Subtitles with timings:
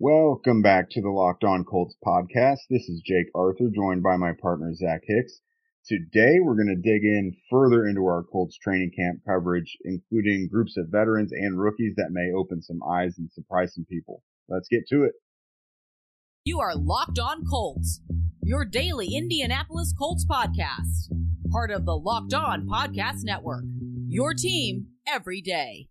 [0.00, 2.60] Welcome back to the Locked On Colts podcast.
[2.70, 5.40] This is Jake Arthur, joined by my partner Zach Hicks.
[5.88, 10.76] Today, we're going to dig in further into our Colts training camp coverage, including groups
[10.76, 14.22] of veterans and rookies that may open some eyes and surprise some people.
[14.48, 15.14] Let's get to it.
[16.44, 18.00] You are Locked On Colts,
[18.40, 21.12] your daily Indianapolis Colts podcast,
[21.50, 23.64] part of the Locked On Podcast Network.
[24.06, 25.88] Your team every day.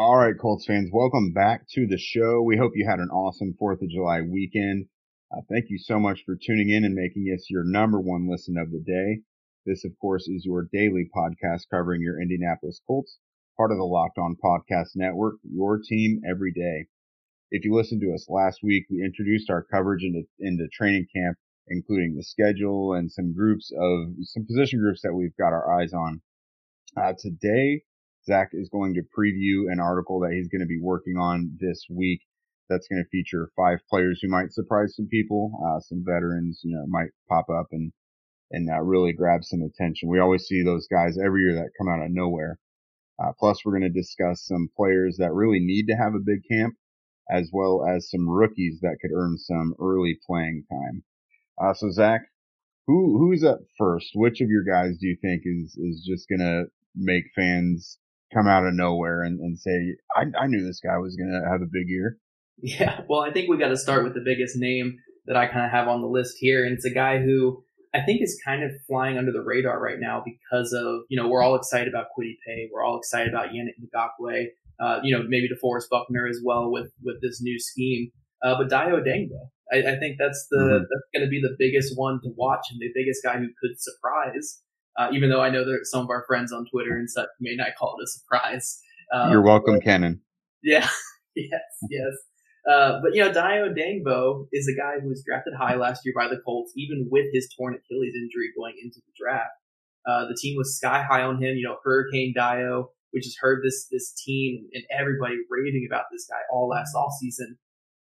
[0.00, 2.40] All right, Colts fans, welcome back to the show.
[2.40, 4.86] We hope you had an awesome 4th of July weekend.
[5.30, 8.56] Uh, thank you so much for tuning in and making us your number one listen
[8.56, 9.20] of the day.
[9.66, 13.18] This, of course, is your daily podcast covering your Indianapolis Colts,
[13.58, 16.86] part of the Locked On Podcast Network, your team every day.
[17.50, 21.36] If you listened to us last week, we introduced our coverage into, into training camp,
[21.68, 25.92] including the schedule and some groups of some position groups that we've got our eyes
[25.92, 26.22] on.
[26.96, 27.82] Uh, today,
[28.24, 31.86] Zach is going to preview an article that he's going to be working on this
[31.90, 32.20] week.
[32.68, 36.76] That's going to feature five players who might surprise some people, uh, some veterans, you
[36.76, 37.92] know, might pop up and,
[38.52, 40.08] and uh, really grab some attention.
[40.08, 42.58] We always see those guys every year that come out of nowhere.
[43.22, 46.42] Uh, plus we're going to discuss some players that really need to have a big
[46.48, 46.74] camp
[47.30, 51.02] as well as some rookies that could earn some early playing time.
[51.60, 52.22] Uh, so Zach,
[52.86, 54.10] who, who's up first?
[54.14, 57.98] Which of your guys do you think is, is just going to make fans
[58.32, 61.50] come out of nowhere and, and say, I, I knew this guy was going to
[61.50, 62.18] have a big year.
[62.62, 63.02] Yeah.
[63.08, 65.70] Well, I think we got to start with the biggest name that I kind of
[65.70, 66.64] have on the list here.
[66.64, 67.62] And it's a guy who
[67.94, 71.28] I think is kind of flying under the radar right now because of, you know,
[71.28, 72.68] we're all excited about Kwity Paye.
[72.72, 74.46] We're all excited about Yannick Ngakoue,
[74.80, 78.10] uh, you know, maybe DeForest Buckner as well with, with this new scheme.
[78.42, 80.84] Uh, but Dayo Odeyingbo, I, I, think that's the, mm-hmm.
[80.84, 83.78] that's going to be the biggest one to watch and the biggest guy who could
[83.78, 84.62] surprise
[84.98, 87.54] uh, even though I know that some of our friends on Twitter and such may
[87.56, 88.80] not call it a surprise.
[89.12, 90.20] Uh, You're welcome, but, Kenan.
[90.62, 90.88] Yeah,
[91.34, 92.12] yes, yes.
[92.68, 96.14] Uh, but you know, Dayo Odeyingbo is a guy who was drafted high last year
[96.16, 99.50] by the Colts, even with his torn Achilles injury going into the draft.
[100.06, 101.56] Uh, the team was sky high on him.
[101.56, 106.26] You know, Hurricane Dio, which has heard this this team and everybody raving about this
[106.28, 107.58] guy all last off season.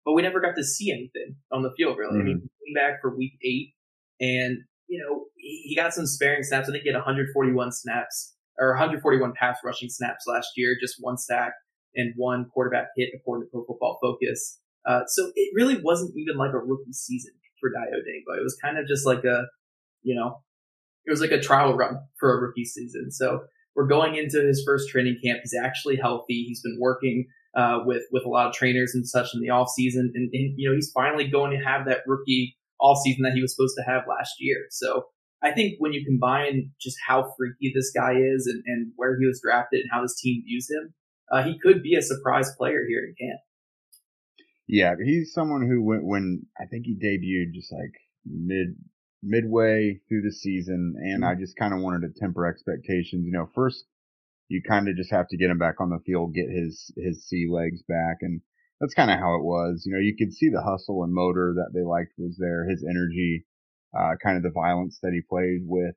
[0.04, 2.14] But we never got to see anything on the field, really.
[2.14, 2.20] Mm-hmm.
[2.20, 2.46] I mean, mm-hmm.
[2.64, 3.74] he came back for week eight,
[4.20, 4.58] and
[4.90, 6.68] you know, he got some sparing snaps.
[6.68, 11.16] I think he had 141 snaps or 141 pass rushing snaps last year, just one
[11.16, 11.52] sack
[11.94, 14.58] and one quarterback hit according to Pro Football Focus.
[14.84, 18.36] Uh, so it really wasn't even like a rookie season for Dayo Odeyingbo.
[18.36, 19.44] It was kind of just like a,
[20.02, 20.40] you know,
[21.06, 23.12] it was like a trial run for a rookie season.
[23.12, 23.40] So
[23.76, 25.40] we're going into his first training camp.
[25.42, 26.44] He's actually healthy.
[26.48, 29.68] He's been working uh, with with a lot of trainers and such in the off
[29.70, 33.34] season, and, and you know he's finally going to have that rookie all season that
[33.34, 34.66] he was supposed to have last year.
[34.70, 35.04] So
[35.42, 39.26] I think when you combine just how freaky this guy is and, and where he
[39.26, 40.94] was drafted and how this team views him,
[41.32, 43.40] uh, he could be a surprise player here in camp.
[44.66, 48.76] Yeah, he's someone who went when I think he debuted just like mid
[49.22, 51.40] midway through the season, and I mm-hmm.
[51.40, 53.26] just kind of wanted to temper expectations.
[53.26, 53.84] You know, first
[54.48, 57.26] you kind of just have to get him back on the field, get his his
[57.26, 58.40] sea legs back, and
[58.80, 59.84] that's kind of how it was.
[59.84, 62.84] You know, you could see the hustle and motor that they liked was there, his
[62.88, 63.44] energy,
[63.96, 65.94] uh, kind of the violence that he played with,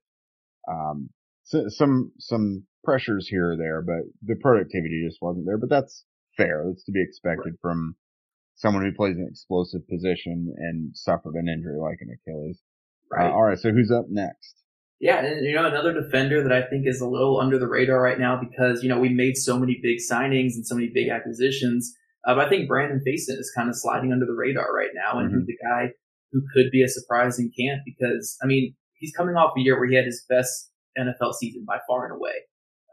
[0.69, 1.09] um,
[1.43, 5.57] so, some, some pressures here or there, but the productivity just wasn't there.
[5.57, 6.05] But that's
[6.37, 6.65] fair.
[6.67, 7.61] That's to be expected right.
[7.61, 7.95] from
[8.55, 12.59] someone who plays an explosive position and suffered an injury like an Achilles.
[13.11, 13.29] Uh, right.
[13.29, 13.59] Uh, all right.
[13.59, 14.55] So who's up next?
[14.99, 18.01] Yeah, and you know another defender that I think is a little under the radar
[18.01, 21.09] right now because you know we made so many big signings and so many big
[21.09, 21.93] acquisitions.
[22.25, 25.19] Uh, but I think Brandon Facyson is kind of sliding under the radar right now,
[25.19, 25.39] and mm-hmm.
[25.39, 25.91] he's the guy
[26.31, 29.77] who could be a surprise in camp because, I mean, he's coming off a year
[29.77, 32.33] where he had his best NFL season by far and away.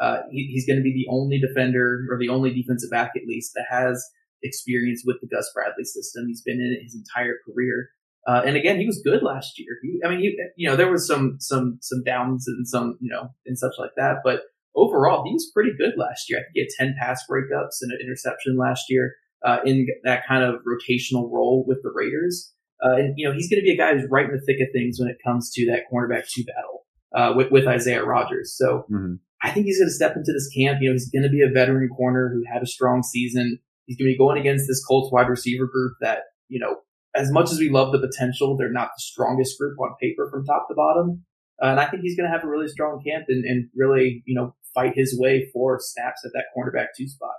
[0.00, 3.26] Uh, he, he's going to be the only defender or the only defensive back, at
[3.26, 4.04] least, that has
[4.42, 6.26] experience with the Gus Bradley system.
[6.26, 7.90] He's been in it his entire career.
[8.26, 9.78] Uh, and again, he was good last year.
[9.82, 13.10] He, I mean, he, you know, there was some, some, some downs and some, you
[13.10, 14.42] know, and such like that, but
[14.74, 16.38] overall, he was pretty good last year.
[16.38, 19.14] I think he had 10 pass breakups and an interception last year
[19.44, 22.52] uh, in that kind of rotational role with the Raiders.
[22.82, 24.60] Uh, and, you know, he's going to be a guy who's right in the thick
[24.60, 28.54] of things when it comes to that cornerback two battle uh, with, with Isaiah Rodgers.
[28.56, 29.14] So mm-hmm.
[29.42, 30.78] I think he's going to step into this camp.
[30.80, 33.58] You know, he's going to be a veteran corner who had a strong season.
[33.86, 36.76] He's going to be going against this Colts wide receiver group that, you know,
[37.14, 40.44] as much as we love the potential, they're not the strongest group on paper from
[40.44, 41.24] top to bottom.
[41.62, 44.22] Uh, and I think he's going to have a really strong camp and, and really,
[44.26, 47.34] you know, fight his way for snaps at that cornerback two spot.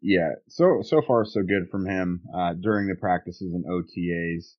[0.00, 4.54] Yeah, so so far so good from him uh, during the practices and OTAs.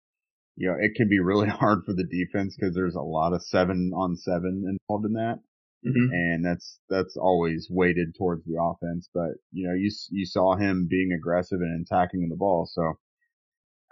[0.58, 3.44] You know, it can be really hard for the defense because there's a lot of
[3.44, 5.40] seven on seven involved in that,
[5.86, 6.12] mm-hmm.
[6.12, 9.10] and that's that's always weighted towards the offense.
[9.14, 12.96] But you know, you you saw him being aggressive and attacking the ball, so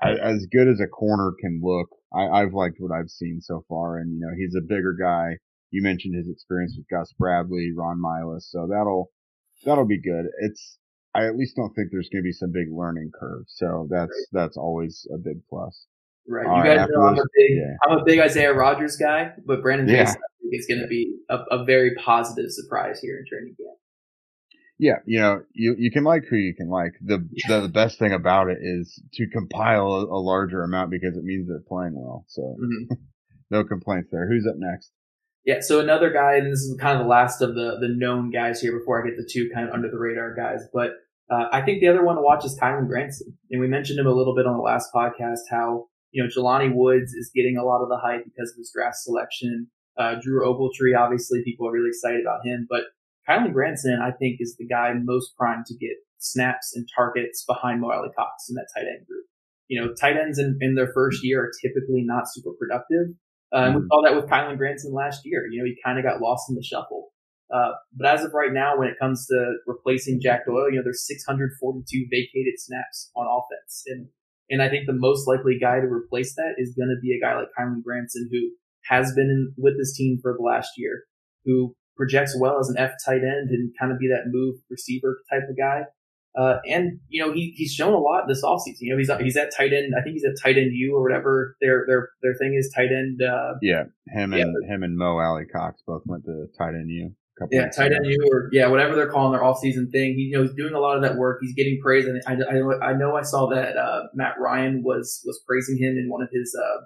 [0.03, 3.97] as good as a corner can look, I, I've liked what I've seen so far.
[3.97, 5.37] And you know, he's a bigger guy.
[5.71, 9.11] You mentioned his experience with Gus Bradley, Ron Milus, so that'll
[9.65, 10.25] that'll be good.
[10.39, 10.77] It's
[11.13, 13.45] I at least don't think there's going to be some big learning curve.
[13.47, 14.43] So that's right.
[14.43, 15.87] that's always a big plus.
[16.27, 16.45] Right.
[16.45, 17.75] All you right, guys know I'm a big yeah.
[17.83, 20.13] I'm a big Isaiah Rodgers guy, but Brandon yeah.
[20.49, 23.77] Is going to be a, a, very positive surprise here in training camp.
[24.79, 26.93] Yeah, you know, you you can like who you can like.
[27.01, 27.59] The yeah.
[27.59, 31.49] the best thing about it is to compile a, a, larger amount because it means
[31.49, 32.23] they're playing well.
[32.29, 32.93] So mm-hmm.
[33.49, 34.29] no complaints there.
[34.29, 34.91] Who's up next?
[35.47, 38.29] Yeah, so another guy, and this is kind of the last of the the known
[38.29, 40.91] guys here before I get the two kind of under the radar guys, but
[41.29, 43.37] uh, I think the other one to watch is Kylen Granson.
[43.51, 46.73] And we mentioned him a little bit on the last podcast, how, you know, Jelani
[46.73, 49.67] Woods is getting a lot of the hype because of his draft selection.
[49.97, 52.67] Uh, Drew Ogletree, obviously, people are really excited about him.
[52.69, 52.83] But
[53.27, 57.81] Kylen Granson, I think, is the guy most primed to get snaps and targets behind
[57.81, 59.25] Mo Alie-Cox in that tight end group.
[59.67, 63.15] You know, tight ends in, in their first year are typically not super productive.
[63.53, 63.87] Uh, and we mm-hmm.
[63.87, 65.47] saw that with Kylen Granson last year.
[65.49, 67.09] You know, he kind of got lost in the shuffle.
[67.53, 70.83] Uh, but as of right now, when it comes to replacing Jack Doyle, you know,
[70.83, 73.83] there's 642 vacated snaps on offense.
[73.87, 74.07] And,
[74.49, 77.23] and I think the most likely guy to replace that is going to be a
[77.23, 78.51] guy like Kylen Granson, who
[78.89, 81.03] has been in, with this team for the last year,
[81.45, 85.19] who projects well as an F tight end and kind of be that move receiver
[85.31, 85.83] type of guy.
[86.37, 88.81] Uh, and you know he he's shown a lot this offseason.
[88.81, 89.93] You know he's he's at tight end.
[89.97, 92.91] I think he's at tight end U or whatever their their their thing is tight
[92.91, 93.21] end.
[93.21, 94.73] Uh, yeah, him and yeah.
[94.73, 97.15] him and Mo Alie-Cox both went to tight end U
[97.51, 100.15] yeah, tight end you or yeah, whatever they're calling their off-season thing.
[100.15, 101.39] He, you know, he's doing a lot of that work.
[101.41, 105.21] He's getting praise, and I, I, I know I saw that uh, Matt Ryan was
[105.25, 106.85] was praising him in one of his uh,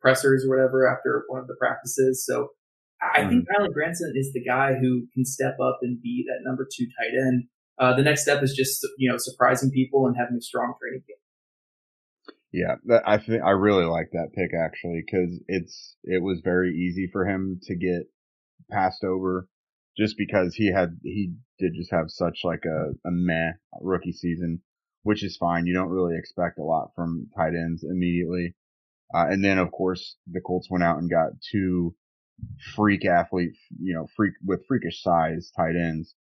[0.00, 2.24] pressers or whatever after one of the practices.
[2.26, 2.48] So
[3.00, 3.28] I mm.
[3.30, 6.86] think Kylen Granson is the guy who can step up and be that number two
[6.98, 7.44] tight end.
[7.78, 11.00] Uh, the next step is just you know surprising people and having a strong training
[11.00, 11.20] camp.
[12.52, 16.74] Yeah, that, I think I really like that pick actually because it's it was very
[16.74, 18.08] easy for him to get
[18.70, 19.48] passed over
[19.96, 24.60] just because he had he did just have such like a, a meh rookie season,
[25.02, 25.66] which is fine.
[25.66, 28.54] You don't really expect a lot from tight ends immediately.
[29.14, 31.94] Uh, and then of course the Colts went out and got two
[32.74, 36.14] freak athlete, you know, freak with freakish size tight ends.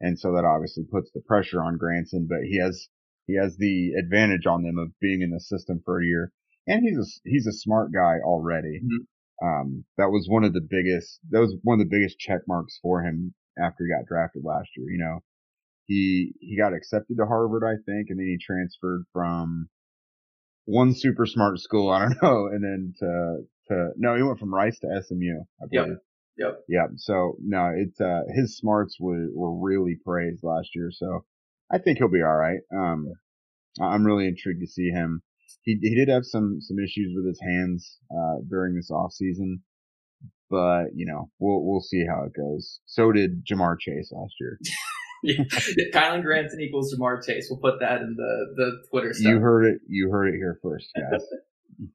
[0.00, 2.88] And so that obviously puts the pressure on Granson, but he has,
[3.26, 6.32] he has the advantage on them of being in the system for a year.
[6.66, 8.80] And he's a, he's a smart guy already.
[8.80, 9.46] Mm-hmm.
[9.46, 12.78] Um, that was one of the biggest, that was one of the biggest check marks
[12.82, 14.90] for him after he got drafted last year.
[14.90, 15.20] You know,
[15.86, 19.68] he, he got accepted to Harvard, I think, and then he transferred from
[20.64, 21.90] one super smart school.
[21.90, 22.46] I don't know.
[22.46, 23.36] And then to,
[23.68, 25.40] to, no, he went from Rice to SMU.
[25.62, 25.88] I believe.
[25.88, 25.98] Yep.
[26.40, 26.64] Yep.
[26.68, 26.90] Yep.
[26.96, 30.90] So no, it's, uh, his smarts were, were really praised last year.
[30.92, 31.24] So
[31.72, 32.60] I think he'll be all right.
[32.74, 33.06] Um,
[33.80, 35.22] I'm really intrigued to see him
[35.62, 39.62] he he did have some some issues with his hands uh, during this off season,
[40.48, 42.80] but you know we'll we'll see how it goes.
[42.86, 44.58] So did Ja'Marr Chase last year.
[45.22, 45.44] yeah.
[45.92, 47.48] Kylen Granson equals Ja'Marr Chase.
[47.50, 49.30] We'll put that in the the Twitter stuff.
[49.30, 49.80] You heard it.
[49.86, 51.22] You heard it here first, guys.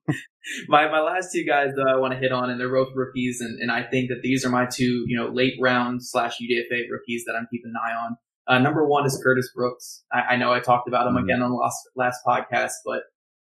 [0.68, 3.42] my my last two guys that I want to hit on, and they're both rookies,
[3.42, 6.90] and, and I think that these are my two, you know, late round slash UDFA
[6.92, 8.18] rookies that I'm keeping an eye on.
[8.48, 10.04] Uh, number one is Curtis Brooks.
[10.12, 11.26] I, I know I talked about him mm-hmm.
[11.26, 13.04] again on the last last podcast, but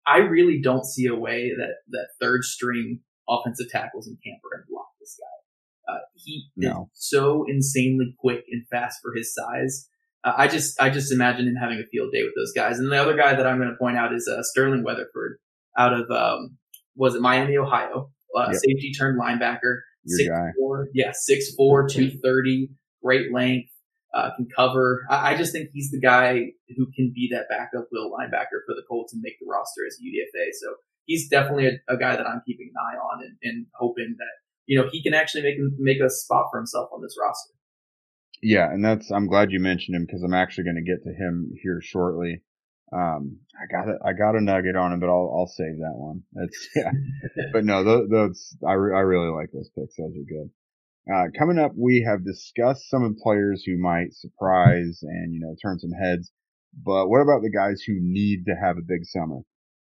[0.06, 4.56] I really don't see a way that that third string offensive tackles in camp are
[4.56, 5.92] going to block this guy.
[5.92, 6.90] Uh, he no.
[6.92, 9.88] is so insanely quick and fast for his size.
[10.24, 12.78] Uh, I just I just imagine him having a field day with those guys.
[12.78, 15.38] And the other guy that I'm going to point out is uh, Sterling Weatherford
[15.76, 16.56] out of um,
[16.96, 18.10] was it Miami, Ohio?
[18.36, 18.54] Uh, yep.
[18.54, 19.80] Safety turned linebacker.
[20.04, 20.48] Your six guy.
[20.58, 22.70] four, yeah, six four, two thirty,
[23.02, 23.70] great length
[24.14, 25.04] uh, can cover.
[25.08, 28.74] I, I, just think he's the guy who can be that backup will linebacker for
[28.74, 30.48] the Colts and make the roster as UDFA.
[30.60, 30.74] So
[31.04, 34.32] he's definitely a, a guy that I'm keeping an eye on and, and, hoping that
[34.66, 37.54] you know he can actually make make a spot for himself on this roster.
[38.42, 41.10] Yeah, and that's I'm glad you mentioned him because I'm actually going to get to
[41.10, 42.42] him here shortly.
[42.92, 43.98] Um, I got it.
[44.04, 46.22] I got a nugget on him, but I'll I'll save that one.
[46.32, 46.90] That's yeah.
[47.52, 49.96] but no, those, those I re, I really like those picks.
[49.96, 50.50] Those are good.
[51.12, 55.78] Uh, coming up, we have discussed some players who might surprise and, you know, turn
[55.78, 56.30] some heads.
[56.84, 59.38] But what about the guys who need to have a big summer?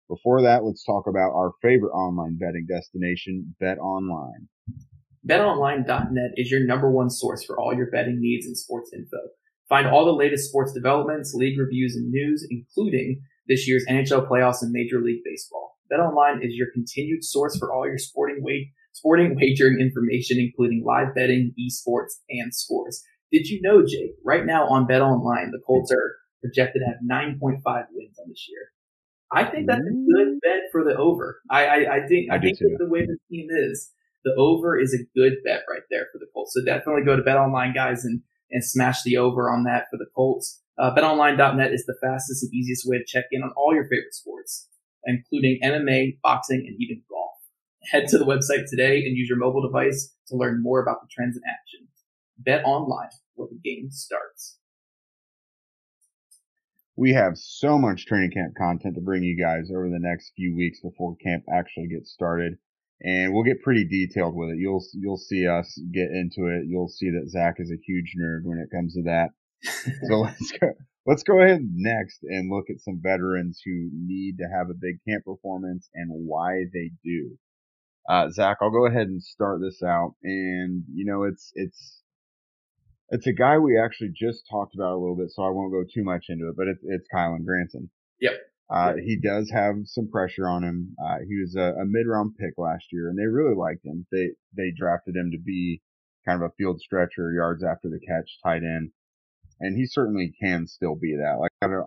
[0.07, 4.47] Before that, let's talk about our favorite online betting destination, Bet Online.
[5.27, 9.17] BetOnline.net is your number one source for all your betting needs and sports info.
[9.69, 14.61] Find all the latest sports developments, league reviews, and news, including this year's NHL playoffs
[14.61, 15.77] and Major League Baseball.
[15.91, 18.43] BetOnline is your continued source for all your sporting
[18.93, 23.03] sporting wagering information, including live betting, esports, and scores.
[23.31, 24.15] Did you know, Jake?
[24.25, 27.61] Right now on BetOnline, the Colts are projected to have 9.5
[27.91, 28.71] wins on this year.
[29.31, 31.39] I think that's a good bet for the over.
[31.51, 33.91] I, I, I think I, I think the way the team is,
[34.25, 36.53] the over is a good bet right there for the Colts.
[36.55, 40.07] So definitely go to BetOnline, guys, and and smash the over on that for the
[40.15, 40.61] Colts.
[40.77, 44.13] Uh, BetOnline.net is the fastest and easiest way to check in on all your favorite
[44.13, 44.69] sports,
[45.05, 47.31] including MMA, boxing, and even golf.
[47.91, 51.07] Head to the website today and use your mobile device to learn more about the
[51.11, 51.87] trends in action.
[52.37, 54.57] Bet online where the game starts.
[56.95, 60.55] We have so much training camp content to bring you guys over the next few
[60.55, 62.57] weeks before camp actually gets started
[63.01, 64.57] and we'll get pretty detailed with it.
[64.57, 66.65] You'll you'll see us get into it.
[66.67, 69.29] You'll see that Zach is a huge nerd when it comes to that.
[70.07, 70.67] so let's go.
[71.05, 74.97] Let's go ahead next and look at some veterans who need to have a big
[75.07, 77.37] camp performance and why they do.
[78.07, 80.15] Uh, Zach, I'll go ahead and start this out.
[80.23, 82.03] And you know, it's it's
[83.09, 85.83] it's a guy we actually just talked about a little bit, so I won't go
[85.83, 86.55] too much into it.
[86.57, 87.89] But it's it's Kylen Granson.
[88.19, 88.33] Yep.
[88.69, 90.95] Uh, he does have some pressure on him.
[91.03, 94.05] Uh, he was a, a mid round pick last year and they really liked him.
[94.11, 95.81] They, they drafted him to be
[96.25, 98.91] kind of a field stretcher, yards after the catch, tight end.
[99.59, 101.39] And he certainly can still be that.
[101.39, 101.85] Like, I don't,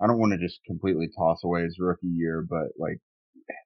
[0.00, 3.00] I don't want to just completely toss away his rookie year, but like,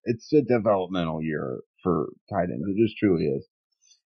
[0.04, 2.64] it's a developmental year for tight ends.
[2.66, 3.46] It just truly is.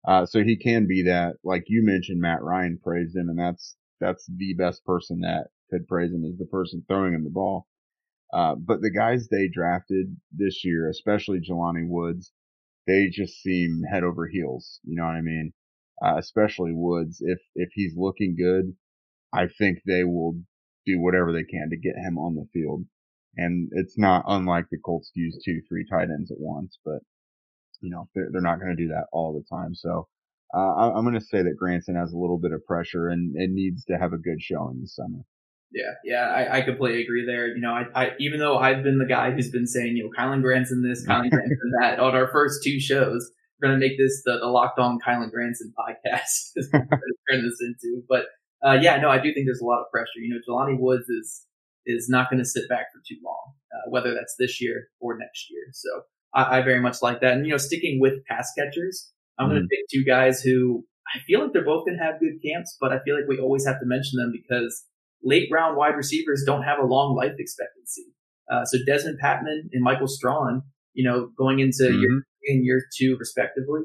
[0.06, 1.36] Uh, so he can be that.
[1.44, 5.86] Like you mentioned, Matt Ryan praised him and that's, that's the best person that could
[5.86, 7.68] praise him is the person throwing him the ball.
[8.32, 12.32] Uh, but the guys they drafted this year, especially Jelani Woods,
[12.86, 14.80] they just seem head over heels.
[14.84, 15.52] You know what I mean?
[16.04, 17.20] Uh, especially Woods.
[17.20, 18.74] If, if he's looking good,
[19.32, 20.40] I think they will
[20.86, 22.84] do whatever they can to get him on the field.
[23.36, 27.00] And it's not unlike the Colts use two, three tight ends at once, but
[27.80, 29.74] you know, they're, they're not going to do that all the time.
[29.74, 30.08] So,
[30.54, 33.34] uh, I, am going to say that Granson has a little bit of pressure and,
[33.36, 35.20] and needs to have a good showing this summer.
[35.74, 37.48] Yeah, yeah, I, I completely agree there.
[37.48, 40.10] You know, I, I even though I've been the guy who's been saying, you know,
[40.10, 44.22] Kylen Granson this, Kylen Granson that on our first two shows, we're gonna make this
[44.24, 46.52] the, the Locked On Kylen Granson podcast.
[46.72, 48.26] turn this into, but
[48.64, 50.20] uh, yeah, no, I do think there's a lot of pressure.
[50.20, 51.46] You know, Jelani Woods is
[51.86, 55.18] is not going to sit back for too long, uh, whether that's this year or
[55.18, 55.64] next year.
[55.72, 55.88] So
[56.34, 57.32] I, I, very much like that.
[57.32, 59.54] And you know, sticking with pass catchers, I'm mm-hmm.
[59.56, 62.38] going to pick two guys who I feel like they're both going to have good
[62.44, 64.84] camps, but I feel like we always have to mention them because
[65.24, 68.04] late round wide receivers don't have a long life expectancy.
[68.50, 70.62] Uh, so Dezmon Patmon and Michael Strachan,
[70.94, 72.00] you know, going into mm-hmm.
[72.00, 73.82] year in year two respectively,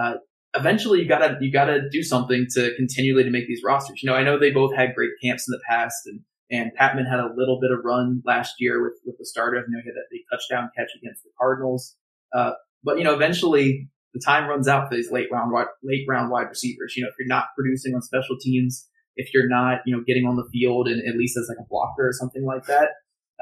[0.00, 0.14] uh,
[0.54, 4.02] eventually you gotta you gotta do something to continually to make these rosters.
[4.02, 7.08] You know, I know they both had great camps in the past, and and Patmon
[7.08, 9.64] had a little bit of run last year with with the starters.
[9.68, 11.96] You know, he had that big touchdown catch against the Cardinals.
[12.32, 12.52] Uh,
[12.82, 15.52] but you know, eventually the time runs out for these late round
[15.82, 16.94] late round wide receivers.
[16.96, 20.26] You know, if you're not producing on special teams, if you're not, you know, getting
[20.26, 22.90] on the field and at least as like a blocker or something like that,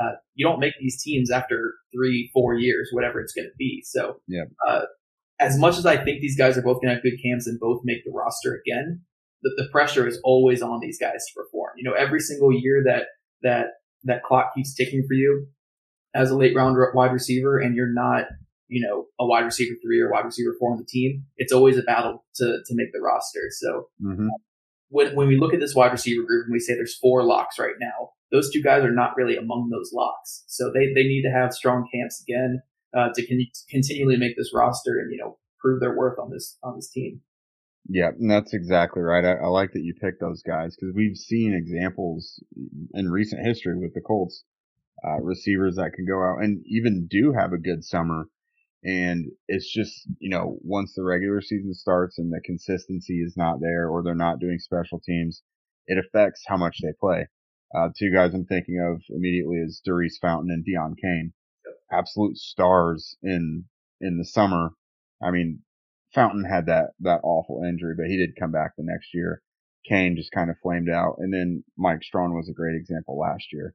[0.00, 3.82] uh, you don't make these teams after three, four years, whatever it's going to be.
[3.84, 4.44] So, yeah.
[4.66, 4.82] Uh,
[5.40, 7.58] as much as I think these guys are both going to have good camps and
[7.58, 9.02] both make the roster again,
[9.42, 11.72] the, the pressure is always on these guys to perform.
[11.76, 13.06] You know, every single year that
[13.42, 13.66] that
[14.04, 15.48] that clock keeps ticking for you
[16.14, 18.26] as a late round wide receiver, and you're not,
[18.68, 21.76] you know, a wide receiver three or wide receiver four on the team, it's always
[21.76, 23.48] a battle to to make the roster.
[23.50, 24.28] So, mm-hmm
[24.94, 27.58] when, when we look at this wide receiver group and we say there's four locks
[27.58, 30.44] right now, those two guys are not really among those locks.
[30.46, 32.62] So they, they need to have strong camps again
[32.96, 36.58] uh, to con- continually make this roster and you know prove their worth on this
[36.62, 37.22] on this team.
[37.88, 39.24] Yeah, and that's exactly right.
[39.24, 42.42] I, I like that you picked those guys because we've seen examples
[42.94, 44.44] in recent history with the Colts,
[45.04, 48.28] uh, receivers that can go out and even do have a good summer
[48.84, 53.60] and it's just, you know, once the regular season starts and the consistency is not
[53.60, 55.42] there or they're not doing special teams,
[55.86, 57.28] it affects how much they play.
[57.74, 61.32] Uh, two guys I'm thinking of immediately is Daurice Fountain and Deon Cain.
[61.90, 63.64] Absolute stars in,
[64.00, 64.70] in the summer.
[65.22, 65.60] I mean,
[66.14, 69.42] Fountain had that, that awful injury, but he did come back the next year.
[69.88, 71.16] Cain just kind of flamed out.
[71.18, 73.74] And then Mike Strachan was a great example last year.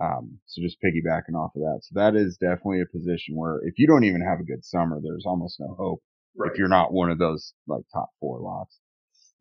[0.00, 1.80] Um, so just piggybacking off of that.
[1.82, 5.00] So that is definitely a position where if you don't even have a good summer,
[5.02, 6.02] there's almost no hope
[6.36, 6.50] right.
[6.50, 8.78] if you're not one of those like top four locks.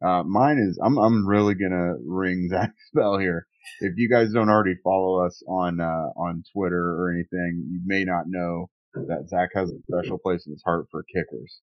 [0.03, 3.47] Uh, mine is, I'm, I'm really gonna ring Zach's bell here.
[3.79, 8.03] If you guys don't already follow us on, uh, on Twitter or anything, you may
[8.03, 11.61] not know that Zach has a special place in his heart for kickers.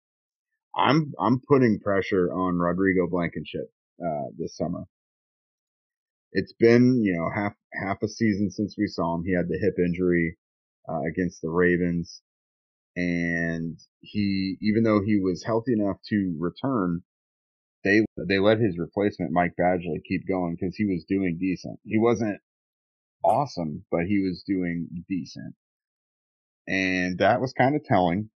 [0.76, 3.72] I'm, I'm putting pressure on Rodrigo Blankenship,
[4.04, 4.84] uh, this summer.
[6.36, 9.24] It's been, you know, half, half a season since we saw him.
[9.24, 10.36] He had the hip injury,
[10.86, 12.20] uh, against the Ravens.
[12.94, 17.00] And he, even though he was healthy enough to return,
[17.84, 21.80] they, they let his replacement, Mike Badgley, keep going because he was doing decent.
[21.84, 22.38] He wasn't
[23.24, 25.54] awesome, but he was doing decent.
[26.68, 28.28] And that was kind of telling.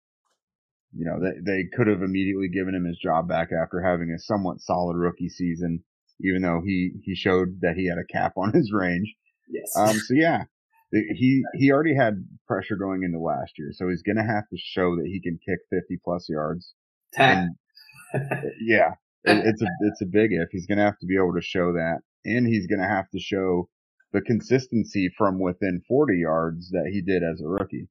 [0.97, 4.19] You know, they, they could have immediately given him his job back after having a
[4.19, 5.85] somewhat solid rookie season
[6.25, 9.15] even though he, he showed that he had a cap on his range.
[9.49, 9.73] Yes.
[9.77, 10.45] Um, so yeah,
[10.93, 13.71] he, he already had pressure going into last year.
[13.73, 16.75] So he's going to have to show that he can kick 50 plus yards.
[17.17, 17.51] And,
[18.61, 18.93] yeah,
[19.25, 21.43] it, it's a, it's a big if he's going to have to be able to
[21.43, 23.69] show that and he's going to have to show
[24.13, 27.89] the consistency from within 40 yards that he did as a rookie.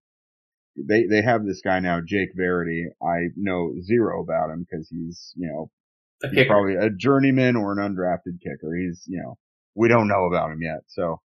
[0.76, 2.88] They, they have this guy now, Jake Verity.
[3.02, 5.72] I know zero about him because he's, you know,
[6.22, 8.76] he's probably a journeyman or an undrafted kicker.
[8.76, 9.38] He's, you know,
[9.76, 10.82] we don't know about him yet.
[10.88, 11.22] So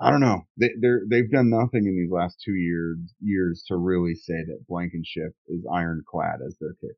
[0.00, 0.42] I don't know.
[0.58, 4.66] They, they're, they've done nothing in these last two years, years to really say that
[4.68, 6.96] Blankenship is ironclad as their kicker.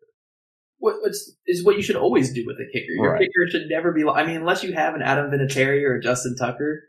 [0.79, 2.93] What is is what you should always do with a kicker.
[2.93, 3.21] Your right.
[3.21, 4.05] kicker should never be.
[4.07, 6.83] I mean, unless you have an Adam Vinatieri or a Justin Tucker,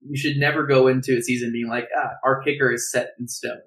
[0.00, 3.26] you should never go into a season being like, ah, our kicker is set in
[3.26, 3.58] stone.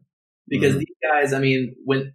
[0.47, 0.79] Because mm-hmm.
[0.79, 2.13] these guys, I mean, when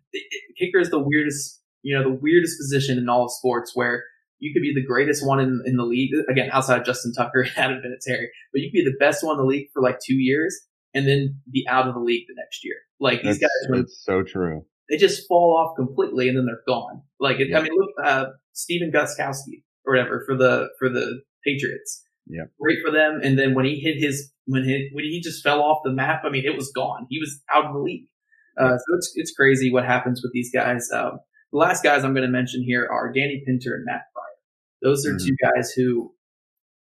[0.59, 4.05] kicker is the weirdest you know, the weirdest position in all of sports where
[4.39, 7.43] you could be the greatest one in, in the league, again, outside of Justin Tucker
[7.57, 9.99] and Adam Vinatieri, but you could be the best one in the league for like
[10.05, 10.59] two years
[10.95, 12.77] and then be out of the league the next year.
[12.99, 14.65] Like these that's, guys, it's so true.
[14.89, 17.03] They just fall off completely and then they're gone.
[17.21, 17.59] Like, yeah.
[17.59, 22.05] I mean, look, uh, Stephen Gostkowski or whatever for the, for the Patriots.
[22.27, 22.45] Yeah.
[22.61, 23.21] Great for them.
[23.23, 26.23] And then when he hit his, when he, when he just fell off the map,
[26.25, 27.07] I mean, it was gone.
[27.09, 28.07] He was out of the league.
[28.59, 30.89] Uh, so it's, it's crazy what happens with these guys.
[30.93, 31.21] Um,
[31.53, 34.27] the last guys I'm going to mention here are Danny Pinter and Matt Pryor.
[34.83, 35.27] Those are mm-hmm.
[35.27, 36.15] two guys who,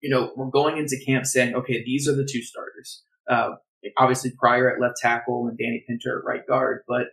[0.01, 3.03] you know, were going into camp saying, okay, these are the two starters.
[3.29, 3.51] Uh,
[3.97, 7.07] obviously Pryor at left tackle and Danny Pinter at right guard, but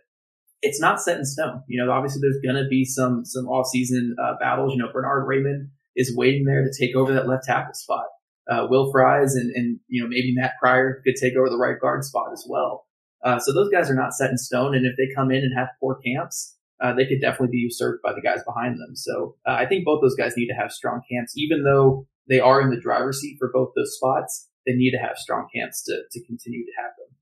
[0.61, 1.63] it's not set in stone.
[1.67, 4.73] You know, obviously there's going to be some, some off season, uh, battles.
[4.73, 8.05] You know, Bernhard Raimann is waiting there to take over that left tackle spot.
[8.49, 11.79] Uh, Will Fries and, and, you know, maybe Matt Pryor could take over the right
[11.79, 12.85] guard spot as well.
[13.23, 14.73] Uh, so those guys are not set in stone.
[14.75, 18.03] And if they come in and have poor camps, uh, they could definitely be usurped
[18.03, 18.95] by the guys behind them.
[18.95, 22.39] So uh, I think both those guys need to have strong camps, even though they
[22.39, 24.49] are in the driver's seat for both those spots.
[24.65, 27.15] They need to have strong camps to to continue to have them.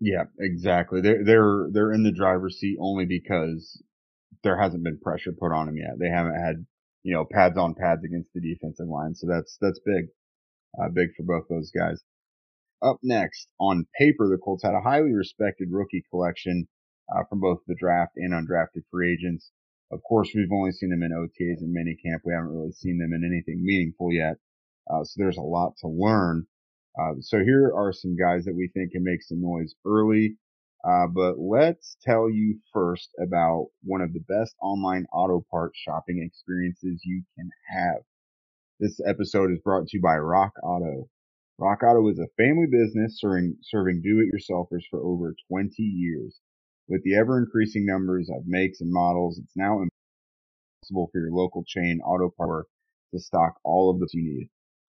[0.00, 1.00] Yeah, exactly.
[1.00, 3.82] They're they're they're in the driver's seat only because
[4.42, 5.98] there hasn't been pressure put on them yet.
[5.98, 6.66] They haven't had
[7.02, 10.06] you know pads on pads against the defensive line, so that's that's big,
[10.82, 12.02] uh, big for both those guys.
[12.82, 16.66] Up next, on paper, the Colts had a highly respected rookie collection
[17.14, 19.50] uh, from both the draft and undrafted free agents.
[19.92, 22.20] Of course, we've only seen them in OTAs and minicamp.
[22.24, 24.36] We haven't really seen them in anything meaningful yet.
[24.88, 26.46] Uh, so there's a lot to learn.
[26.98, 30.36] Uh, so here are some guys that we think can make some noise early.
[30.82, 36.22] Uh, but let's tell you first about one of the best online auto parts shopping
[36.24, 38.02] experiences you can have.
[38.78, 41.08] This episode is brought to you by Rock Auto.
[41.58, 46.40] Rock Auto is a family business serving, serving do-it-yourselfers for over 20 years.
[46.90, 51.62] With the ever increasing numbers of makes and models, it's now impossible for your local
[51.62, 52.68] chain auto parts
[53.12, 54.50] to stock all of the you need.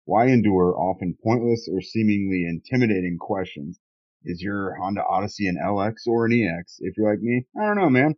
[0.04, 3.78] Why endure often pointless or seemingly intimidating questions?
[4.24, 6.78] Is your Honda Odyssey an LX or an EX?
[6.80, 8.16] If you're like me, I don't know, man.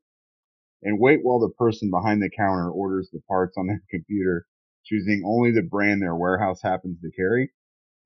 [0.82, 4.46] And wait while the person behind the counter orders the parts on their computer,
[4.86, 7.52] choosing only the brand their warehouse happens to carry.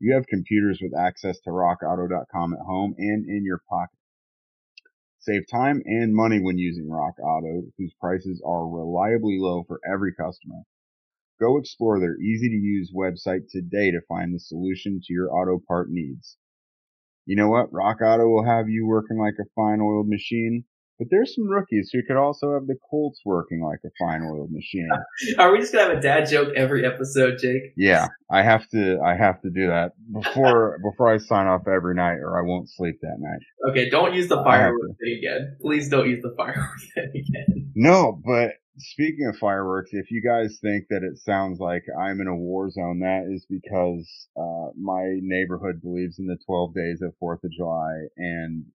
[0.00, 3.99] You have computers with access to rockauto.com at home and in your pocket.
[5.22, 10.14] Save time and money when using Rock Auto, whose prices are reliably low for every
[10.14, 10.62] customer.
[11.38, 15.58] Go explore their easy to use website today to find the solution to your auto
[15.68, 16.38] part needs.
[17.26, 17.70] You know what?
[17.70, 20.64] Rock Auto will have you working like a fine oiled machine
[21.00, 24.52] but there's some rookies who could also have the Colts working like a fine oiled
[24.52, 24.86] machine.
[25.38, 27.72] Are we just gonna have a dad joke every episode, Jake?
[27.74, 29.00] Yeah, I have to.
[29.02, 32.68] I have to do that before before I sign off every night, or I won't
[32.68, 33.70] sleep that night.
[33.70, 35.56] Okay, don't use the fireworks thing again.
[35.62, 37.72] Please don't use the fireworks thing again.
[37.74, 42.26] No, but speaking of fireworks, if you guys think that it sounds like I'm in
[42.26, 47.14] a war zone, that is because uh, my neighborhood believes in the 12 days of
[47.18, 48.66] Fourth of July, and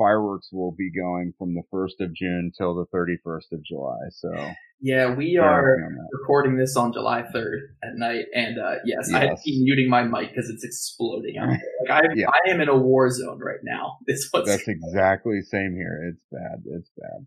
[0.00, 3.98] fireworks will be going from the 1st of June till the 31st of July.
[4.12, 4.32] So
[4.80, 5.76] yeah, we are
[6.10, 8.24] recording this on July 3rd at night.
[8.34, 9.14] And, uh, yes, yes.
[9.14, 11.60] I keep muting my mic because it's exploding out there.
[11.86, 12.28] Like I, yeah.
[12.28, 13.98] I am in a war zone right now.
[14.06, 16.10] This what's That's exactly same here.
[16.10, 16.62] It's bad.
[16.64, 17.26] It's bad.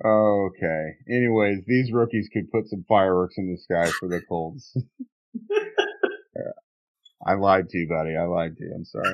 [0.07, 0.95] okay.
[1.11, 4.73] Anyways, these rookies could put some fireworks in the sky for the Colts.
[7.27, 8.17] I lied to you, buddy.
[8.17, 8.73] I lied to you.
[8.75, 9.13] I'm sorry.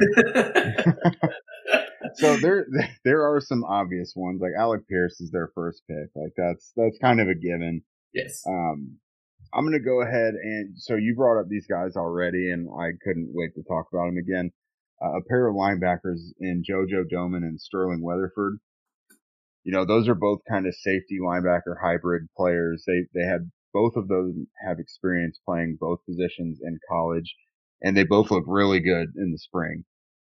[2.14, 2.66] so there,
[3.04, 4.40] there are some obvious ones.
[4.40, 6.10] Like Alec Pierce is their first pick.
[6.14, 7.82] Like that's that's kind of a given.
[8.14, 8.42] Yes.
[8.48, 8.98] Um,
[9.52, 13.30] I'm gonna go ahead and so you brought up these guys already, and I couldn't
[13.32, 14.50] wait to talk about them again.
[15.02, 18.58] Uh, a pair of linebackers in JoJo Domann and Sterling Weatherford.
[19.62, 22.84] You know, those are both kind of safety linebacker hybrid players.
[22.86, 24.32] They they had both of those
[24.66, 27.34] have experience playing both positions in college,
[27.82, 29.84] and they both look really good in the spring.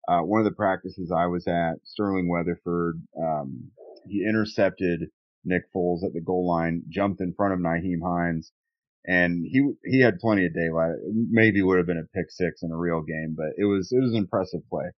[0.08, 3.72] Uh, one of the practices I was at, Sterling Weatherford, um,
[4.08, 5.02] he intercepted
[5.46, 8.52] Nick Foles at the goal line, jumped in front of Nyheim Hines,
[9.06, 10.96] and he he had plenty of daylight.
[11.14, 14.00] Maybe would have been a pick six in a real game, but it was it
[14.00, 14.92] was an impressive play.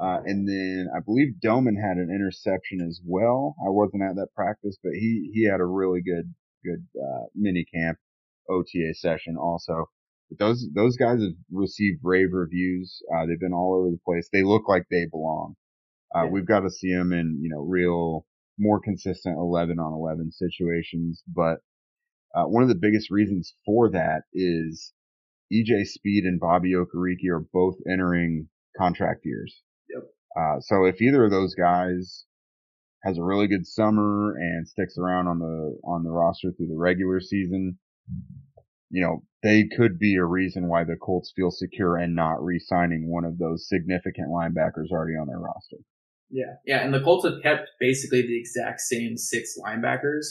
[0.00, 3.56] Uh, and then I believe Domann had an interception as well.
[3.66, 7.64] I wasn't at that practice, but he he had a really good good uh, mini
[7.72, 7.98] camp
[8.50, 9.86] OTA session also.
[10.28, 13.00] But those those guys have received rave reviews.
[13.14, 14.28] Uh, they've been all over the place.
[14.32, 15.54] They look like they belong.
[16.14, 16.30] Uh, yeah.
[16.30, 18.26] We've got to see them in you know real
[18.58, 21.58] more consistent 11 on 11 situations, but
[22.34, 24.92] uh, one of the biggest reasons for that is
[25.52, 29.62] EJ Speed and Bobby Okereke are both entering contract years.
[29.90, 30.02] Yep.
[30.38, 32.24] Uh, so if either of those guys
[33.04, 36.76] has a really good summer and sticks around on the on the roster through the
[36.76, 37.78] regular season,
[38.96, 43.10] you know, they could be a reason why the Colts feel secure and not re-signing
[43.10, 45.76] one of those significant linebackers already on their roster.
[46.30, 50.24] Yeah, yeah, and the Colts have kept basically the exact same six linebackers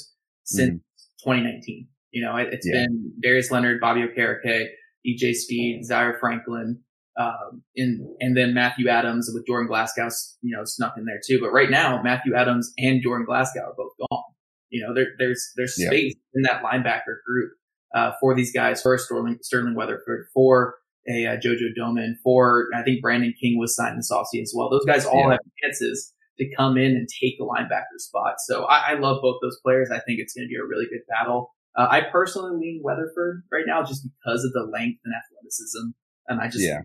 [0.46, 1.30] since mm-hmm.
[1.30, 1.88] 2019.
[2.10, 2.86] You know, it, has yeah.
[2.88, 4.70] been Darius Leonard, Bobby Okereke,
[5.08, 6.80] EJ Speed, Zaire Franklin,
[7.20, 10.10] um, and and then Matthew Adams with Jordan Glasgow,
[10.42, 11.40] you know, snuck in there too.
[11.40, 14.24] But right now, Matthew Adams and Jordan Glasgow are both gone.
[14.72, 15.90] You know, there, there's there's yeah.
[15.90, 17.52] space in that linebacker group
[17.96, 18.82] uh, for these guys.
[18.82, 20.76] For Sterling Sterling Weatherford, for
[21.08, 24.70] a uh, JoJo Domann, for I think Brandon King was signed in Saucy as well.
[24.70, 25.32] Those guys all yeah.
[25.32, 28.36] have chances to come in and take the linebacker spot.
[28.40, 29.90] So I, I love both those players.
[29.92, 31.54] I think it's going to be a really good battle.
[31.78, 35.92] Uh, I personally lean Weatherford right now just because of the length and athleticism.
[36.28, 36.80] And I just, yeah.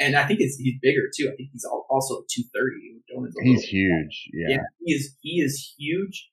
[0.00, 1.30] and I think it's, he's bigger too.
[1.32, 3.02] I think he's also 230.
[3.42, 4.28] He's huge.
[4.32, 4.56] Yeah.
[4.56, 4.62] yeah.
[4.84, 6.30] He is, he is huge,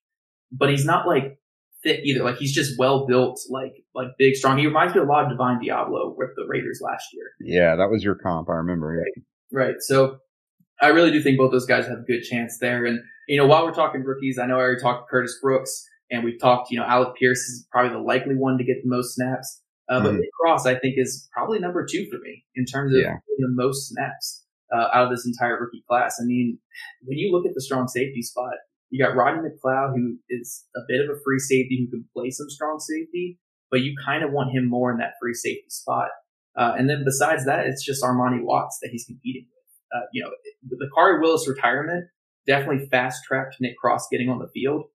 [0.51, 1.38] but he's not like
[1.84, 2.24] thick either.
[2.24, 4.58] Like he's just well built, like, like big, strong.
[4.58, 7.32] He reminds me a lot of Divine Deablo with the Raiders last year.
[7.39, 7.76] Yeah.
[7.76, 8.50] That was your comp.
[8.50, 8.88] I remember.
[8.88, 9.24] Right.
[9.52, 9.76] Right.
[9.80, 10.18] So
[10.82, 12.86] I really do think both those guys have a good chance there.
[12.86, 15.86] And, you know, while we're talking rookies, I know I already talked to Curtis Brooks.
[16.12, 18.89] And we've talked, you know, Alec Pierce is probably the likely one to get the
[18.89, 19.62] most snaps.
[19.89, 20.22] Uh, but mm-hmm.
[20.22, 23.18] Nick Cross, I think, is probably number two for me in terms of yeah.
[23.38, 26.18] the most snaps uh, out of this entire rookie class.
[26.20, 26.58] I mean,
[27.04, 28.54] when you look at the strong safety spot,
[28.89, 32.30] you got Rodney McLeod, who is a bit of a free safety who can play
[32.32, 33.39] some strong safety,
[33.71, 36.10] but you kind of want him more in that free safety spot.
[36.58, 40.02] Uh, and then besides that, it's just Armani Watts that he's competing with.
[40.02, 40.30] Uh, you know,
[40.67, 42.06] the Khari Willis retirement
[42.47, 44.86] definitely fast tracked Nick Cross getting on the field.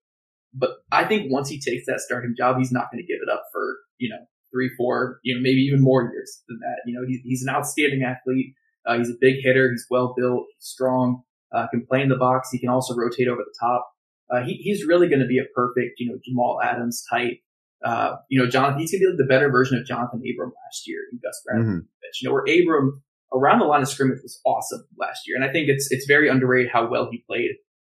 [0.53, 3.33] But I think once he takes that starting job, he's not going to give it
[3.33, 6.77] up for, you know, three, four, you know, maybe even more years than that.
[6.87, 8.55] You know, he's, he's an outstanding athlete.
[8.87, 9.71] Uh, he's a big hitter.
[9.71, 10.47] He's well built.
[10.55, 11.23] He's strong.
[11.55, 12.49] Uh, can play in the box.
[12.51, 13.89] He can also rotate over the top.
[14.31, 17.39] Uh, he, he's really going to be a perfect, you know, Jamal Adams type.
[17.85, 20.53] Uh, you know, Jonathan, he's going to be like the better version of Jonathan Abram
[20.65, 21.67] last year in Gus Bradley.
[21.67, 21.79] Mm-hmm.
[22.23, 23.03] You know, where Abram
[23.35, 25.37] around the line of scrimmage was awesome last year.
[25.37, 27.51] And I think it's, it's very underrated how well he played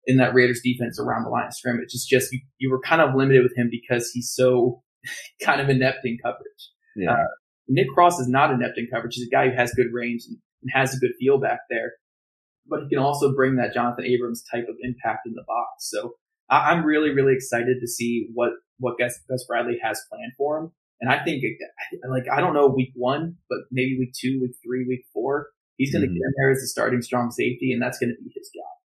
[0.05, 1.89] in that Raiders defense around the line of scrimmage.
[1.93, 4.81] It's just you, you were kind of limited with him because he's so
[5.43, 6.69] kind of inept in coverage.
[6.95, 7.13] Yeah.
[7.13, 7.27] Uh,
[7.67, 9.15] Nick Cross is not inept in coverage.
[9.15, 11.93] He's a guy who has good range and, and, has a good feel back there,
[12.69, 15.89] but he can also bring that Jonathan Abrams type of impact in the box.
[15.89, 16.15] So
[16.49, 20.57] I, am really, really excited to see what what Gus, Gus Bradley has planned for
[20.59, 20.71] him.
[21.01, 21.43] And I think,
[22.09, 25.93] like, I don't know week one, but maybe week two, week three, week four, he's
[25.93, 26.15] going to mm-hmm.
[26.15, 28.79] get in there as a starting strong safety, and that's going to be his job.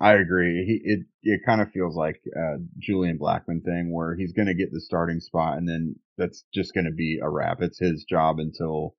[0.00, 0.64] I agree.
[0.66, 4.54] He, it it kind of feels like a Julian Blackmon thing where he's going to
[4.54, 7.62] get the starting spot and then that's just going to be a wrap.
[7.62, 8.94] It's his job until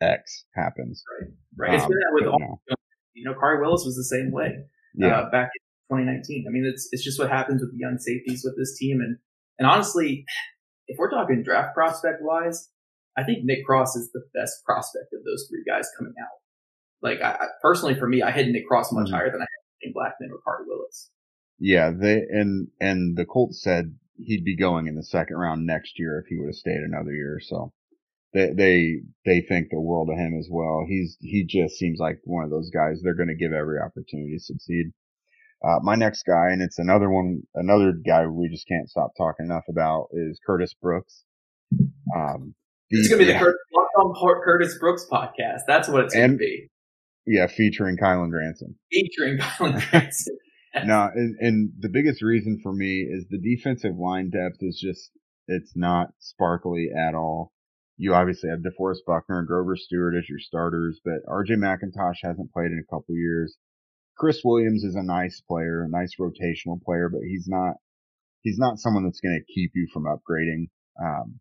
[0.00, 1.02] X happens.
[1.18, 1.30] Right.
[1.56, 1.70] Right.
[1.70, 2.60] Um, it's been that with all.
[3.14, 4.64] You know, Khari Willis was the same way.
[4.94, 5.20] Yeah.
[5.20, 5.50] Uh, back
[5.90, 6.46] in 2019.
[6.48, 9.00] I mean, it's it's just what happens with the young safeties with this team.
[9.00, 9.18] And
[9.58, 10.24] and honestly,
[10.86, 12.70] if we're talking draft prospect wise,
[13.16, 16.38] I think Nick Cross is the best prospect of those three guys coming out.
[17.02, 19.14] Like I, I personally, for me, I had Nick Cross much mm-hmm.
[19.14, 19.46] higher than I
[19.92, 21.10] Blackmon or Khari Willis.
[21.58, 25.98] Yeah, they and and the Colts said he'd be going in the second round next
[25.98, 27.36] year if he would have stayed another year.
[27.36, 27.72] or So
[28.34, 30.84] they they they think the world of him as well.
[30.86, 33.00] He's he just seems like one of those guys.
[33.02, 34.86] They're going to give every opportunity to succeed.
[35.64, 39.46] Uh, my next guy, and it's another one, another guy we just can't stop talking
[39.46, 41.24] enough about is Curtis Brooks.
[42.14, 42.54] Um,
[42.90, 43.38] it's gonna be yeah.
[43.38, 45.60] the Curtis, Curtis Brooks podcast.
[45.66, 46.68] That's what it's gonna be.
[47.26, 48.74] Yeah, featuring Kylen Granson.
[48.92, 50.36] Featuring Kylen Granson.
[50.84, 55.12] no, and, and the biggest reason for me is the defensive line depth is just
[55.48, 57.53] it's not sparkly at all.
[57.96, 62.52] You obviously have DeForest Buckner and Grover Stewart as your starters, but RJ McIntosh hasn't
[62.52, 63.56] played in a couple years.
[64.16, 67.74] Chris Williams is a nice player, a nice rotational player, but he's not
[68.42, 70.68] he's not someone that's going to keep you from upgrading.
[71.02, 71.40] Um,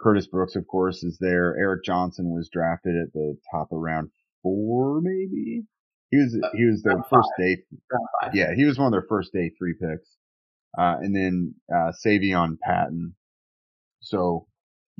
[0.00, 1.56] Curtis Brooks, of course, is there.
[1.58, 4.10] Eric Johnson was drafted at the top of round
[4.42, 5.64] four, maybe.
[6.10, 7.58] He was he was their first day.
[8.32, 10.08] Yeah, he was one of their first day three picks.
[10.78, 13.14] Uh, and then uh, Savion Patton.
[14.00, 14.46] So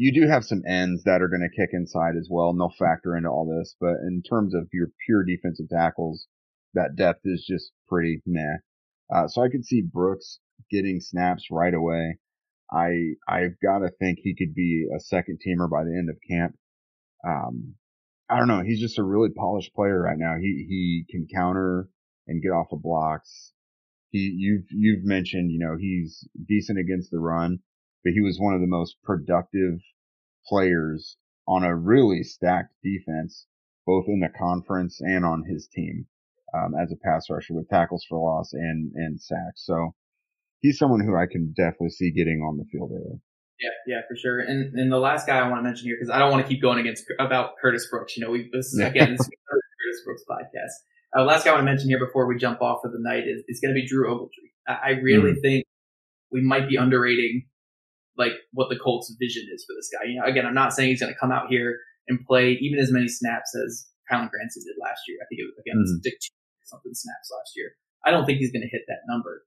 [0.00, 2.72] you do have some ends that are going to kick inside as well, and they'll
[2.78, 3.74] factor into all this.
[3.80, 6.28] But in terms of your pure defensive tackles,
[6.74, 8.58] that depth is just pretty meh.
[9.12, 10.38] Uh, so I could see Brooks
[10.70, 12.18] getting snaps right away.
[12.72, 16.16] I I've got to think he could be a second teamer by the end of
[16.30, 16.54] camp.
[17.26, 17.74] Um,
[18.30, 18.62] I don't know.
[18.62, 20.36] He's just a really polished player right now.
[20.40, 21.88] He he can counter
[22.28, 23.52] and get off of blocks.
[24.10, 27.58] He you've you've mentioned you know he's decent against the run,
[28.04, 29.80] but he was one of the most productive
[30.46, 33.46] players on a really stacked defense,
[33.86, 36.06] both in the conference and on his team
[36.54, 39.64] um, as a pass rusher with tackles for loss and and sacks.
[39.64, 39.94] So
[40.60, 43.20] he's someone who I can definitely see getting on the field early.
[43.60, 44.38] Yeah, yeah, for sure.
[44.38, 46.48] And and the last guy I want to mention here because I don't want to
[46.48, 48.16] keep going against about Curtis Brooks.
[48.16, 51.18] You know, we this is again this is Curtis Brooks podcast.
[51.18, 53.24] Uh, last guy I want to mention here before we jump off for the night
[53.26, 54.52] is, is going to be Drew Ogletree.
[54.68, 55.40] I, I really mm.
[55.40, 55.64] think
[56.30, 57.46] we might be underrating
[58.18, 60.08] like what the Colts' vision is for this guy.
[60.08, 61.78] You know, again, I'm not saying he's going to come out here
[62.08, 65.18] and play even as many snaps as Kylen Granson did last year.
[65.22, 66.02] I think it was again mm.
[66.02, 66.18] Dick
[66.64, 67.72] something snaps last year.
[68.04, 69.44] I don't think he's going to hit that number.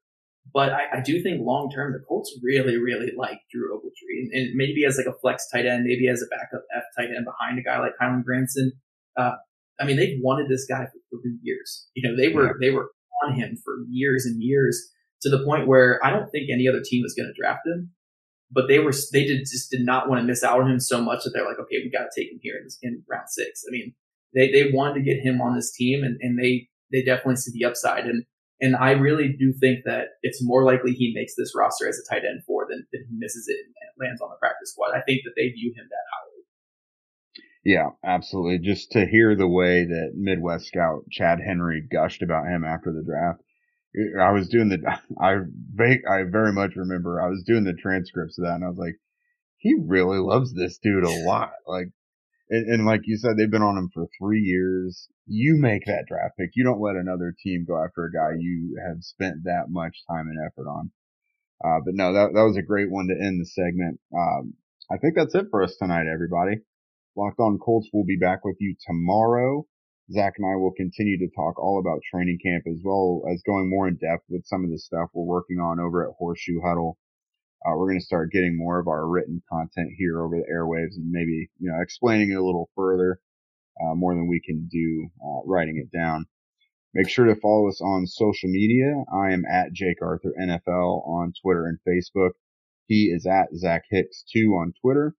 [0.53, 4.25] But I, I do think long term, the Colts really, really like Drew Ogletree.
[4.25, 7.09] And, and, maybe as like a flex tight end, maybe as a backup F tight
[7.15, 8.71] end behind a guy like Kylen Granson.
[9.15, 9.33] Uh,
[9.79, 11.87] I mean, they've wanted this guy for three years.
[11.93, 12.53] You know, they were, yeah.
[12.59, 12.89] they were
[13.23, 14.89] on him for years and years
[15.21, 17.91] to the point where I don't think any other team was going to draft him.
[18.53, 21.01] But they were, they did just did not want to miss out on him so
[21.01, 23.63] much that they're like, okay, we got to take him here in, in round six.
[23.67, 23.93] I mean,
[24.33, 27.51] they, they wanted to get him on this team and, and they they definitely see
[27.53, 28.05] the upside.
[28.05, 28.25] And
[28.59, 32.13] and I really do think that it's more likely he makes this roster as a
[32.13, 34.95] tight end four than, than he misses it and lands on the practice squad.
[34.95, 36.43] I think that they view him that highly.
[37.63, 38.59] Yeah, absolutely.
[38.59, 43.03] Just to hear the way that Midwest scout Chad Henry gushed about him after the
[43.03, 43.41] draft.
[44.19, 44.79] I was doing the,
[45.21, 45.33] I,
[46.09, 48.95] I very much remember I was doing the transcripts of that and I was like,
[49.57, 51.51] he really loves this dude a lot.
[51.67, 51.89] Like
[52.51, 55.07] and, and, like you said, they've been on him for three years.
[55.25, 56.49] You make that draft pick.
[56.53, 60.27] You don't let another team go after a guy you have spent that much time
[60.27, 60.91] and effort on.
[61.63, 64.01] Uh, but no, that, that was a great one to end the segment.
[64.13, 64.55] Um,
[64.91, 66.57] I think that's it for us tonight, everybody.
[67.15, 69.65] Locked on Colts will be back with you tomorrow.
[70.11, 73.69] Zach and I will continue to talk all about training camp as well as going
[73.69, 76.97] more in depth with some of the stuff we're working on over at Horseshoe Huddle.
[77.65, 80.97] Uh, we're going to start getting more of our written content here over the airwaves
[80.97, 83.19] and maybe, you know, explaining it a little further,
[83.81, 86.25] uh, more than we can do, uh, writing it down.
[86.93, 89.03] Make sure to follow us on social media.
[89.13, 92.31] I am at Jake Arthur NFL on Twitter and Facebook.
[92.87, 95.15] He is at Zach Hicks 2 on Twitter.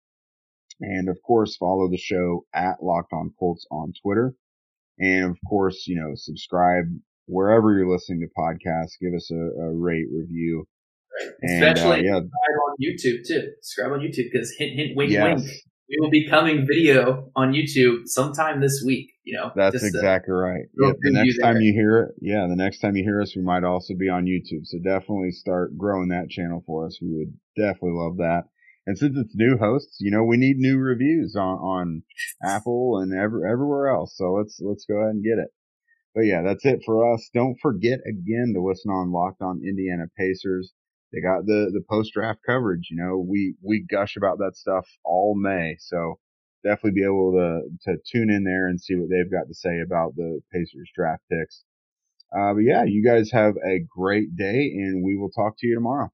[0.81, 4.35] And of course, follow the show at Locked On Colts on Twitter.
[4.98, 6.85] And of course, you know, subscribe
[7.26, 8.92] wherever you're listening to podcasts.
[9.00, 10.66] Give us a, a rate review.
[11.44, 12.20] Especially uh, yeah.
[12.20, 13.50] on YouTube too.
[13.61, 15.40] Subscribe on YouTube because hint, hint, wink, yes.
[15.40, 15.50] wink.
[15.88, 19.11] We will be coming video on YouTube sometime this week.
[19.24, 20.62] You know, that's exactly right.
[20.81, 23.42] Yeah, the next time you hear it, yeah, the next time you hear us, we
[23.42, 24.64] might also be on YouTube.
[24.64, 26.98] So definitely start growing that channel for us.
[27.02, 28.44] We would definitely love that.
[28.87, 32.03] And since it's new hosts, you know, we need new reviews on, on
[32.45, 34.16] Apple and every, everywhere else.
[34.16, 35.49] So let's, let's go ahead and get it.
[36.14, 37.31] But yeah, that's it for us.
[37.33, 40.73] Don't forget again to listen on Locked On Indiana Pacers
[41.12, 42.88] they got the the post draft coverage.
[42.90, 46.18] You know, we we gush about that stuff all May, so
[46.64, 49.81] definitely be able to to tune in there and see what they've got to say
[49.81, 51.64] about the Pacers draft picks.
[52.35, 55.75] Uh, but yeah, you guys have a great day, and we will talk to you
[55.75, 56.11] tomorrow.